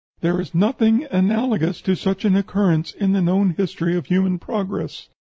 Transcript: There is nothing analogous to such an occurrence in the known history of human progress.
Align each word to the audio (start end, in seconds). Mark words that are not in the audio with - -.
There 0.21 0.41
is 0.41 0.55
nothing 0.55 1.03
analogous 1.11 1.79
to 1.81 1.93
such 1.93 2.25
an 2.25 2.35
occurrence 2.35 2.91
in 2.91 3.11
the 3.11 3.21
known 3.21 3.51
history 3.51 3.95
of 3.95 4.07
human 4.07 4.39
progress. 4.39 5.09